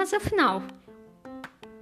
Mas 0.00 0.14
afinal, 0.14 0.62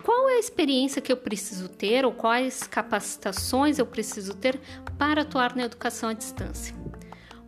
qual 0.02 0.28
é 0.28 0.32
a 0.32 0.40
experiência 0.40 1.00
que 1.00 1.12
eu 1.12 1.16
preciso 1.16 1.68
ter 1.68 2.04
ou 2.04 2.10
quais 2.10 2.64
capacitações 2.64 3.78
eu 3.78 3.86
preciso 3.86 4.34
ter 4.34 4.58
para 4.98 5.22
atuar 5.22 5.54
na 5.54 5.62
educação 5.62 6.08
à 6.08 6.12
distância? 6.12 6.74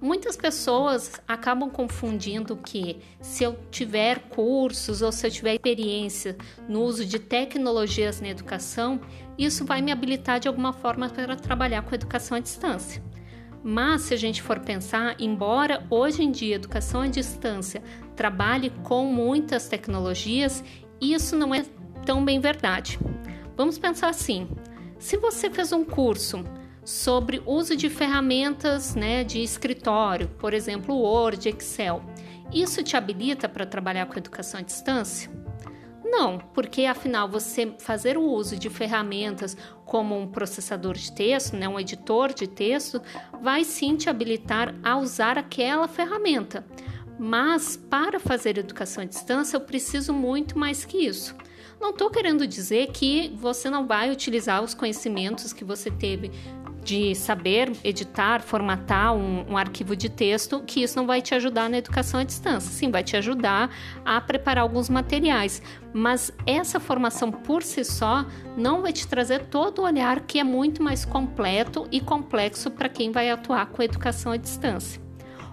Muitas 0.00 0.36
pessoas 0.36 1.20
acabam 1.26 1.68
confundindo 1.68 2.56
que 2.56 3.00
se 3.20 3.42
eu 3.42 3.58
tiver 3.72 4.20
cursos 4.28 5.02
ou 5.02 5.10
se 5.10 5.26
eu 5.26 5.30
tiver 5.32 5.54
experiência 5.54 6.36
no 6.68 6.84
uso 6.84 7.04
de 7.04 7.18
tecnologias 7.18 8.20
na 8.20 8.28
educação, 8.28 9.00
isso 9.36 9.64
vai 9.64 9.82
me 9.82 9.90
habilitar 9.90 10.38
de 10.38 10.46
alguma 10.46 10.72
forma 10.72 11.08
para 11.08 11.34
trabalhar 11.34 11.82
com 11.82 11.96
educação 11.96 12.36
à 12.36 12.40
distância. 12.40 13.02
Mas 13.62 14.02
se 14.02 14.14
a 14.14 14.16
gente 14.16 14.40
for 14.40 14.60
pensar, 14.60 15.16
embora 15.18 15.84
hoje 15.90 16.22
em 16.22 16.30
dia 16.30 16.54
a 16.54 16.56
educação 16.56 17.02
à 17.02 17.08
distância 17.08 17.82
trabalhe 18.20 18.68
com 18.84 19.06
muitas 19.06 19.66
tecnologias, 19.66 20.62
isso 21.00 21.34
não 21.34 21.54
é 21.54 21.64
tão 22.04 22.22
bem 22.22 22.38
verdade. 22.38 22.98
Vamos 23.56 23.78
pensar 23.78 24.10
assim: 24.10 24.46
se 24.98 25.16
você 25.16 25.48
fez 25.48 25.72
um 25.72 25.82
curso 25.82 26.44
sobre 26.84 27.42
uso 27.46 27.74
de 27.74 27.88
ferramentas 27.88 28.94
né, 28.94 29.24
de 29.24 29.42
escritório, 29.42 30.28
por 30.38 30.52
exemplo, 30.52 30.94
Word, 30.96 31.48
Excel. 31.48 32.02
Isso 32.52 32.82
te 32.82 32.94
habilita 32.94 33.48
para 33.48 33.64
trabalhar 33.64 34.04
com 34.04 34.18
educação 34.18 34.60
à 34.60 34.62
distância? 34.62 35.30
Não, 36.04 36.38
porque 36.52 36.84
afinal 36.84 37.26
você 37.26 37.72
fazer 37.78 38.18
o 38.18 38.22
uso 38.22 38.56
de 38.56 38.68
ferramentas 38.68 39.56
como 39.86 40.18
um 40.18 40.26
processador 40.26 40.94
de 40.94 41.10
texto, 41.12 41.56
né, 41.56 41.66
um 41.66 41.80
editor 41.80 42.34
de 42.34 42.46
texto, 42.46 43.00
vai 43.40 43.64
sim 43.64 43.96
te 43.96 44.10
habilitar 44.10 44.74
a 44.82 44.98
usar 44.98 45.38
aquela 45.38 45.88
ferramenta. 45.88 46.66
Mas 47.22 47.76
para 47.76 48.18
fazer 48.18 48.56
educação 48.56 49.02
à 49.02 49.06
distância 49.06 49.54
eu 49.54 49.60
preciso 49.60 50.10
muito 50.10 50.58
mais 50.58 50.86
que 50.86 50.96
isso. 50.96 51.36
Não 51.78 51.90
estou 51.90 52.08
querendo 52.08 52.46
dizer 52.46 52.86
que 52.92 53.30
você 53.36 53.68
não 53.68 53.86
vai 53.86 54.10
utilizar 54.10 54.62
os 54.62 54.72
conhecimentos 54.72 55.52
que 55.52 55.62
você 55.62 55.90
teve 55.90 56.30
de 56.82 57.14
saber 57.14 57.72
editar, 57.84 58.40
formatar 58.40 59.14
um, 59.14 59.50
um, 59.50 59.56
arquivo 59.58 59.94
de 59.94 60.08
texto, 60.08 60.62
que 60.66 60.82
isso 60.82 60.96
não 60.96 61.06
vai 61.06 61.20
te 61.20 61.34
ajudar 61.34 61.68
na 61.68 61.76
educação 61.76 62.20
à 62.20 62.24
distância. 62.24 62.72
Sim, 62.72 62.90
vai 62.90 63.04
te 63.04 63.14
ajudar 63.18 63.70
a 64.02 64.18
preparar 64.18 64.62
alguns 64.62 64.88
materiais, 64.88 65.60
mas 65.92 66.32
essa 66.46 66.80
formação 66.80 67.30
por 67.30 67.62
si 67.62 67.84
só 67.84 68.24
não 68.56 68.80
vai 68.80 68.94
te 68.94 69.06
trazer 69.06 69.44
todo 69.44 69.80
o 69.80 69.84
olhar 69.84 70.20
que 70.20 70.38
é 70.38 70.44
muito 70.44 70.82
mais 70.82 71.04
completo 71.04 71.86
e 71.92 72.00
complexo 72.00 72.70
para 72.70 72.88
quem 72.88 73.12
vai 73.12 73.28
atuar 73.28 73.66
com 73.66 73.82
educação 73.82 74.32
à 74.32 74.38
distância. 74.38 75.09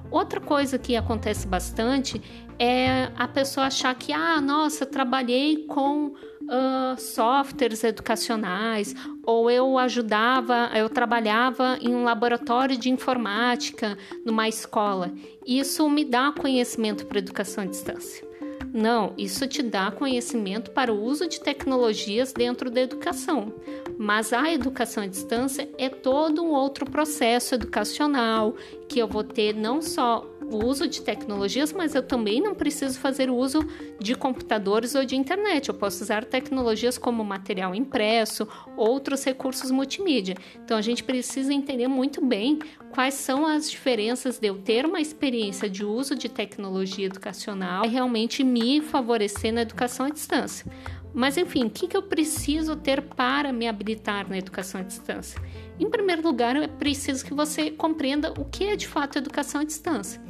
Outra 0.09 0.39
coisa 0.39 0.77
que 0.77 0.95
acontece 0.95 1.47
bastante 1.47 2.21
é 2.59 3.11
a 3.15 3.27
pessoa 3.27 3.67
achar 3.67 3.93
que, 3.95 4.11
ah, 4.11 4.41
nossa, 4.41 4.85
trabalhei 4.85 5.65
com 5.67 6.07
uh, 6.07 6.99
softwares 6.99 7.83
educacionais, 7.83 8.95
ou 9.23 9.51
eu 9.51 9.77
ajudava, 9.77 10.71
eu 10.73 10.89
trabalhava 10.89 11.77
em 11.81 11.93
um 11.93 12.03
laboratório 12.03 12.77
de 12.77 12.89
informática 12.89 13.97
numa 14.25 14.47
escola. 14.47 15.11
Isso 15.45 15.87
me 15.89 16.03
dá 16.03 16.31
conhecimento 16.31 17.05
para 17.05 17.19
educação 17.19 17.63
à 17.63 17.67
distância. 17.67 18.26
Não, 18.73 19.13
isso 19.17 19.47
te 19.47 19.63
dá 19.63 19.91
conhecimento 19.91 20.71
para 20.71 20.93
o 20.93 21.01
uso 21.01 21.27
de 21.27 21.39
tecnologias 21.39 22.33
dentro 22.33 22.69
da 22.69 22.81
educação. 22.81 23.53
Mas 23.97 24.33
a 24.33 24.51
educação 24.51 25.03
à 25.03 25.07
distância 25.07 25.67
é 25.77 25.89
todo 25.89 26.43
um 26.43 26.51
outro 26.51 26.85
processo 26.85 27.55
educacional 27.55 28.55
que 28.87 28.99
eu 28.99 29.07
vou 29.07 29.23
ter 29.23 29.53
não 29.53 29.81
só 29.81 30.25
o 30.49 30.65
uso 30.65 30.87
de 30.87 31.01
tecnologias, 31.01 31.73
mas 31.73 31.93
eu 31.93 32.01
também 32.01 32.41
não 32.41 32.55
preciso 32.55 32.99
fazer 32.99 33.29
uso 33.29 33.59
de 33.99 34.15
computadores 34.15 34.95
ou 34.95 35.03
de 35.03 35.15
internet. 35.15 35.69
Eu 35.69 35.75
posso 35.75 36.03
usar 36.03 36.23
tecnologias 36.23 36.97
como 36.97 37.23
material 37.23 37.75
impresso, 37.75 38.47
outros 38.75 39.23
recursos 39.23 39.71
multimídia. 39.71 40.35
Então 40.63 40.77
a 40.77 40.81
gente 40.81 41.03
precisa 41.03 41.53
entender 41.53 41.87
muito 41.87 42.25
bem 42.25 42.59
quais 42.91 43.15
são 43.15 43.45
as 43.45 43.69
diferenças 43.69 44.39
de 44.39 44.47
eu 44.47 44.57
ter 44.57 44.85
uma 44.85 45.01
experiência 45.01 45.69
de 45.69 45.83
uso 45.83 46.15
de 46.15 46.29
tecnologia 46.29 47.05
educacional 47.05 47.85
e 47.85 47.89
realmente 47.89 48.43
me 48.43 48.81
favorecer 48.81 49.53
na 49.53 49.61
educação 49.61 50.05
à 50.05 50.09
distância. 50.09 50.65
Mas 51.13 51.35
enfim, 51.35 51.65
o 51.65 51.69
que, 51.69 51.87
que 51.87 51.97
eu 51.97 52.03
preciso 52.03 52.75
ter 52.75 53.01
para 53.01 53.51
me 53.51 53.67
habilitar 53.67 54.29
na 54.29 54.37
educação 54.37 54.81
à 54.81 54.83
distância? 54.83 55.41
Em 55.79 55.89
primeiro 55.89 56.21
lugar, 56.21 56.55
é 56.55 56.67
preciso 56.67 57.25
que 57.25 57.33
você 57.33 57.71
compreenda 57.71 58.33
o 58.39 58.45
que 58.45 58.65
é 58.65 58.75
de 58.75 58.87
fato 58.87 59.17
educação 59.17 59.61
à 59.61 59.63
distância 59.63 60.21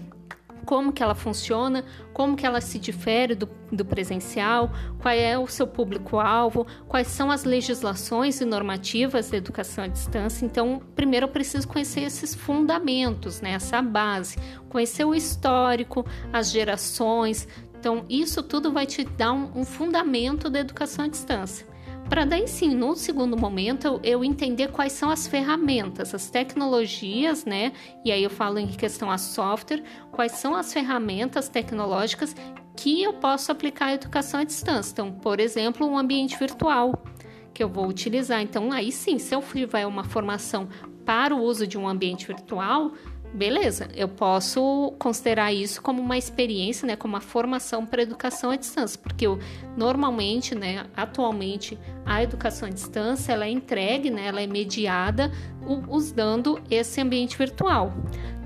como 0.67 0.91
que 0.91 1.01
ela 1.01 1.15
funciona, 1.15 1.85
como 2.13 2.35
que 2.35 2.45
ela 2.45 2.59
se 2.59 2.77
difere 2.77 3.33
do, 3.33 3.49
do 3.71 3.85
presencial, 3.85 4.69
qual 4.99 5.15
é 5.15 5.39
o 5.39 5.47
seu 5.47 5.65
público-alvo, 5.65 6.67
quais 6.89 7.07
são 7.07 7.31
as 7.31 7.45
legislações 7.45 8.41
e 8.41 8.45
normativas 8.45 9.29
da 9.29 9.37
educação 9.37 9.85
à 9.85 9.87
distância. 9.87 10.45
Então, 10.45 10.81
primeiro 10.93 11.25
eu 11.25 11.31
preciso 11.31 11.65
conhecer 11.69 12.01
esses 12.01 12.35
fundamentos, 12.35 13.39
né, 13.39 13.51
essa 13.51 13.81
base, 13.81 14.37
conhecer 14.67 15.05
o 15.05 15.15
histórico, 15.15 16.05
as 16.33 16.51
gerações. 16.51 17.47
Então, 17.79 18.05
isso 18.09 18.43
tudo 18.43 18.69
vai 18.73 18.85
te 18.85 19.05
dar 19.05 19.31
um, 19.31 19.61
um 19.61 19.63
fundamento 19.63 20.49
da 20.49 20.59
educação 20.59 21.05
à 21.05 21.07
distância 21.07 21.65
para 22.09 22.25
daí 22.25 22.47
sim, 22.47 22.73
no 22.73 22.95
segundo 22.95 23.37
momento, 23.37 23.99
eu 24.03 24.23
entender 24.23 24.71
quais 24.71 24.93
são 24.93 25.09
as 25.09 25.27
ferramentas, 25.27 26.13
as 26.13 26.29
tecnologias, 26.29 27.45
né? 27.45 27.73
E 28.03 28.11
aí 28.11 28.23
eu 28.23 28.29
falo 28.29 28.57
em 28.57 28.67
questão 28.67 29.11
a 29.11 29.17
software, 29.17 29.83
quais 30.11 30.33
são 30.33 30.55
as 30.55 30.71
ferramentas 30.71 31.49
tecnológicas 31.49 32.35
que 32.75 33.03
eu 33.03 33.13
posso 33.13 33.51
aplicar 33.51 33.87
à 33.87 33.93
educação 33.93 34.39
à 34.39 34.43
distância. 34.43 34.93
Então, 34.93 35.11
por 35.11 35.39
exemplo, 35.39 35.85
um 35.85 35.97
ambiente 35.97 36.37
virtual 36.37 37.03
que 37.53 37.63
eu 37.63 37.67
vou 37.69 37.87
utilizar. 37.87 38.41
Então, 38.41 38.71
aí 38.71 38.91
sim, 38.91 39.17
se 39.17 39.33
eu 39.35 39.41
tiver 39.41 39.85
uma 39.85 40.03
formação 40.03 40.69
para 41.03 41.33
o 41.33 41.41
uso 41.41 41.65
de 41.65 41.77
um 41.77 41.87
ambiente 41.87 42.27
virtual, 42.27 42.91
beleza, 43.33 43.87
eu 43.95 44.07
posso 44.07 44.93
considerar 44.97 45.53
isso 45.53 45.81
como 45.81 46.01
uma 46.01 46.17
experiência, 46.17 46.87
né, 46.87 46.95
como 46.95 47.13
uma 47.13 47.21
formação 47.21 47.85
para 47.85 48.01
educação 48.01 48.49
à 48.51 48.55
distância, 48.55 48.99
porque 49.01 49.27
eu, 49.27 49.39
normalmente, 49.75 50.55
né, 50.55 50.85
atualmente, 50.95 51.77
a 52.05 52.23
educação 52.23 52.67
à 52.67 52.71
distância 52.71 53.33
ela 53.33 53.45
é 53.45 53.49
entregue, 53.49 54.09
né, 54.09 54.27
ela 54.27 54.41
é 54.41 54.47
mediada 54.47 55.31
usando 55.87 56.59
esse 56.69 57.01
ambiente 57.01 57.37
virtual. 57.37 57.93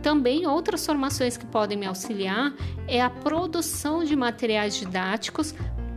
Também 0.02 0.48
outras 0.48 0.86
formações 0.86 1.38
que 1.38 1.46
podem 1.46 1.78
me 1.78 1.86
auxiliar 1.86 2.54
é 2.88 3.02
a 3.02 3.10
produção 3.10 4.04
de 4.04 4.16
materiais 4.16 4.76
didáticos 4.76 5.54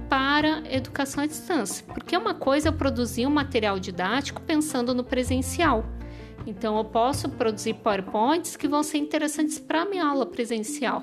para 0.08 0.62
educação 0.70 1.24
à 1.24 1.26
distância, 1.26 1.84
porque 1.86 2.16
uma 2.16 2.34
coisa 2.34 2.68
é 2.68 2.70
eu 2.70 2.74
produzir 2.74 3.26
um 3.26 3.30
material 3.30 3.78
didático 3.78 4.42
pensando 4.42 4.94
no 4.94 5.02
presencial. 5.02 5.84
Então, 6.46 6.76
eu 6.76 6.84
posso 6.84 7.28
produzir 7.28 7.74
PowerPoints 7.74 8.56
que 8.56 8.68
vão 8.68 8.82
ser 8.82 8.98
interessantes 8.98 9.58
para 9.58 9.82
a 9.82 9.84
minha 9.84 10.04
aula 10.04 10.26
presencial, 10.26 11.02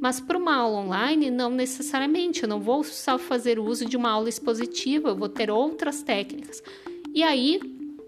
mas 0.00 0.20
para 0.20 0.36
uma 0.36 0.54
aula 0.54 0.80
online, 0.80 1.30
não 1.30 1.50
necessariamente. 1.50 2.42
Eu 2.42 2.48
não 2.48 2.60
vou 2.60 2.84
só 2.84 3.18
fazer 3.18 3.58
uso 3.58 3.86
de 3.86 3.96
uma 3.96 4.10
aula 4.10 4.28
expositiva, 4.28 5.10
eu 5.10 5.16
vou 5.16 5.28
ter 5.28 5.50
outras 5.50 6.02
técnicas. 6.02 6.62
E 7.14 7.22
aí 7.22 7.60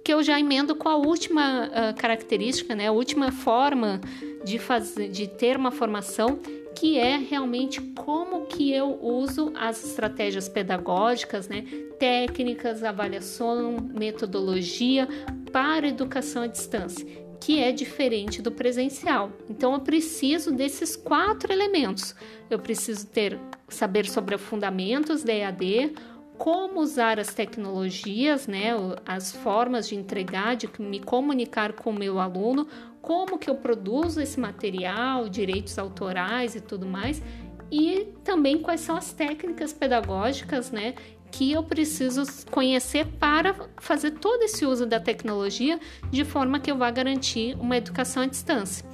que 0.04 0.12
eu 0.12 0.22
já 0.22 0.38
emendo 0.38 0.76
com 0.76 0.88
a 0.88 0.96
última 0.96 1.66
uh, 1.66 1.96
característica, 1.96 2.74
né, 2.74 2.88
a 2.88 2.92
última 2.92 3.32
forma 3.32 4.02
de, 4.44 4.58
fazer, 4.58 5.08
de 5.08 5.26
ter 5.26 5.56
uma 5.56 5.70
formação, 5.70 6.38
que 6.76 6.98
é 6.98 7.16
realmente 7.16 7.80
como 7.80 8.44
que 8.44 8.70
eu 8.70 8.98
uso 9.00 9.50
as 9.54 9.82
estratégias 9.82 10.46
pedagógicas, 10.46 11.48
né, 11.48 11.64
técnicas, 11.98 12.84
avaliação, 12.84 13.76
metodologia 13.94 15.08
para 15.54 15.87
a 15.87 15.88
educação 15.88 16.42
à 16.42 16.48
distância, 16.48 17.06
que 17.41 17.60
é 17.60 17.70
diferente 17.70 18.42
do 18.42 18.50
presencial. 18.50 19.31
Então 19.48 19.72
eu 19.72 19.78
preciso 19.78 20.51
desses 20.51 20.97
quatro 20.97 21.53
elementos. 21.53 22.12
Eu 22.51 22.59
preciso 22.59 23.06
ter 23.06 23.39
saber 23.68 24.04
sobre 24.09 24.34
os 24.34 24.42
fundamentos 24.42 25.22
da 25.22 25.33
EAD, 25.33 25.95
como 26.36 26.80
usar 26.80 27.21
as 27.21 27.33
tecnologias, 27.33 28.48
né, 28.48 28.71
as 29.06 29.30
formas 29.30 29.89
de 29.89 29.95
entregar, 29.95 30.56
de 30.56 30.68
me 30.80 30.98
comunicar 30.98 31.72
com 31.74 31.91
o 31.91 31.95
meu 31.95 32.18
aluno, 32.18 32.66
como 33.01 33.39
que 33.39 33.48
eu 33.48 33.54
produzo 33.54 34.21
esse 34.21 34.41
material, 34.41 35.28
direitos 35.28 35.78
autorais 35.78 36.56
e 36.56 36.60
tudo 36.60 36.84
mais, 36.84 37.22
e 37.71 38.09
também 38.24 38.59
quais 38.59 38.80
são 38.80 38.97
as 38.97 39.12
técnicas 39.12 39.72
pedagógicas, 39.72 40.72
né, 40.72 40.97
que 41.30 41.53
eu 41.53 41.62
preciso 41.62 42.22
conhecer 42.50 43.06
para 43.18 43.54
fazer 43.78 44.12
todo 44.12 44.42
esse 44.42 44.65
uso 44.65 44.86
da 44.86 45.00
tecnologia 45.00 45.80
de 46.10 46.24
forma 46.24 46.60
que 46.60 46.71
eu 46.71 46.78
vá 46.78 46.91
garantir 46.91 47.56
uma 47.59 47.76
educação 47.76 48.22
à 48.22 48.26
distância. 48.26 48.86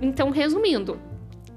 Então, 0.00 0.30
resumindo, 0.30 0.98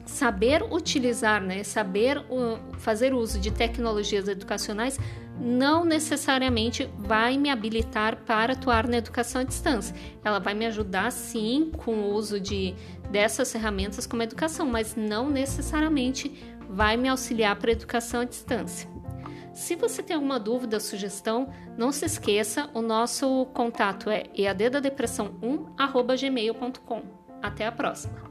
saber 0.05 0.63
utilizar, 0.63 1.41
né, 1.41 1.63
saber 1.63 2.17
uh, 2.17 2.59
fazer 2.77 3.13
uso 3.13 3.39
de 3.39 3.51
tecnologias 3.51 4.27
educacionais 4.27 4.99
não 5.39 5.85
necessariamente 5.85 6.89
vai 6.97 7.37
me 7.37 7.49
habilitar 7.49 8.17
para 8.25 8.53
atuar 8.53 8.87
na 8.87 8.97
educação 8.97 9.41
à 9.41 9.43
distância. 9.45 9.95
Ela 10.23 10.39
vai 10.39 10.53
me 10.53 10.65
ajudar 10.65 11.11
sim 11.11 11.71
com 11.77 11.93
o 11.93 12.13
uso 12.13 12.39
de 12.39 12.75
dessas 13.09 13.51
ferramentas 13.51 14.05
como 14.05 14.21
educação, 14.21 14.65
mas 14.65 14.95
não 14.95 15.29
necessariamente 15.29 16.31
vai 16.69 16.97
me 16.97 17.07
auxiliar 17.07 17.55
para 17.55 17.71
a 17.71 17.73
educação 17.73 18.21
à 18.21 18.25
distância. 18.25 18.89
Se 19.59 19.75
você 19.75 20.01
tem 20.01 20.15
alguma 20.15 20.39
dúvida, 20.39 20.79
sugestão, 20.79 21.49
não 21.77 21.91
se 21.91 22.05
esqueça, 22.05 22.69
o 22.73 22.81
nosso 22.81 23.45
contato 23.47 24.09
é 24.09 24.23
eaddadepressão1@gmail.com. 24.33 27.01
Até 27.41 27.67
a 27.67 27.71
próxima. 27.71 28.28